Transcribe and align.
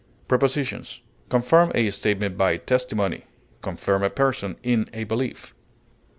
Prepositions: 0.27 1.01
Confirm 1.29 1.71
a 1.75 1.91
statement 1.91 2.35
by 2.35 2.57
testimony; 2.57 3.25
confirm 3.61 4.01
a 4.01 4.09
person 4.09 4.55
in 4.63 4.89
a 4.93 5.03
belief. 5.03 5.53